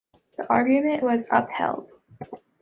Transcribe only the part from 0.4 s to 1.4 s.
argument was